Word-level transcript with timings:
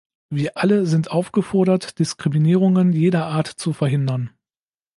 Wir 0.31 0.57
alle 0.57 0.87
sind 0.87 1.11
aufgefordert, 1.11 1.99
Diskriminierungen 1.99 2.91
jeder 2.91 3.27
Art 3.27 3.45
zu 3.45 3.71
verhindern. 3.71 4.31